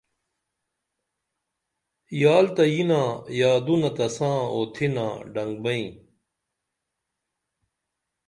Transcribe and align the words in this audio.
یال 2.21 2.45
تہ 2.55 2.63
ینہ 2.73 3.01
یادونہ 3.37 3.89
تساں 3.97 4.39
اوتھِنا 4.53 5.07
ڈنگبئں 5.33 5.85